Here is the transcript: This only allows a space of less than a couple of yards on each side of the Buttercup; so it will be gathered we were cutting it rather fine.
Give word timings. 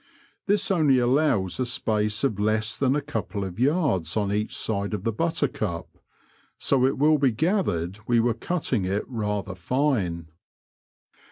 This 0.47 0.71
only 0.71 0.97
allows 0.97 1.59
a 1.59 1.65
space 1.67 2.23
of 2.23 2.39
less 2.39 2.75
than 2.75 2.95
a 2.95 3.03
couple 3.03 3.45
of 3.45 3.59
yards 3.59 4.17
on 4.17 4.33
each 4.33 4.57
side 4.57 4.95
of 4.95 5.03
the 5.03 5.11
Buttercup; 5.11 5.95
so 6.57 6.87
it 6.87 6.97
will 6.97 7.19
be 7.19 7.31
gathered 7.31 7.99
we 8.07 8.19
were 8.19 8.33
cutting 8.33 8.83
it 8.83 9.03
rather 9.07 9.53
fine. 9.53 10.29